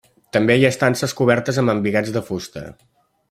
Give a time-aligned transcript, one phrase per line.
[0.35, 2.65] També hi ha estances cobertes amb embigats de fusta.